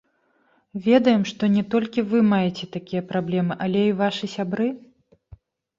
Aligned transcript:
Ведаем, 0.85 1.21
што 1.33 1.43
не 1.59 1.63
толькі 1.75 2.05
вы 2.15 2.23
маеце 2.31 2.65
такія 2.77 3.07
праблемы, 3.13 3.53
але 3.69 3.81
і 3.93 3.97
вашы 4.05 4.25
сябры? 4.35 4.67